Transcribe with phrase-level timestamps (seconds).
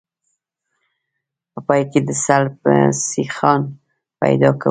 [1.51, 2.55] په پای کې د سلب
[3.09, 3.61] سیخان
[4.21, 4.59] پیدا کوو